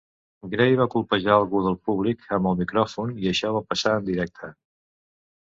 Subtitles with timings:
[0.53, 4.55] Gray va colpejar algú del públic amb el micròfon, i això va passar en directe.